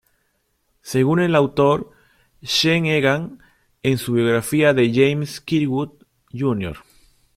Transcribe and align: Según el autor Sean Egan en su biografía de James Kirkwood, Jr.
Según 0.81 1.19
el 1.19 1.35
autor 1.35 1.91
Sean 2.41 2.87
Egan 2.87 3.37
en 3.83 3.99
su 3.99 4.13
biografía 4.13 4.73
de 4.73 4.91
James 4.91 5.39
Kirkwood, 5.41 5.91
Jr. 6.31 6.75